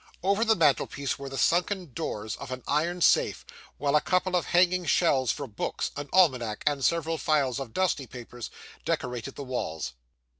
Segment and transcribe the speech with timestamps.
[0.23, 3.45] Over the mantelpiece were the sunken doors of an iron safe,
[3.77, 8.07] while a couple of hanging shelves for books, an almanac, and several files of dusty
[8.07, 8.49] papers,
[8.83, 9.93] decorated the walls.